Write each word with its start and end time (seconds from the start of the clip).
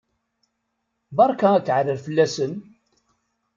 Berka 1.17 1.49
akaɛrer 1.57 1.97
fell-asen! 2.05 2.53